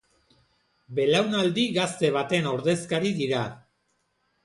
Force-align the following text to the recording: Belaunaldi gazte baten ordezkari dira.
Belaunaldi 0.99 1.67
gazte 1.77 2.11
baten 2.19 2.51
ordezkari 2.57 3.17
dira. 3.23 3.47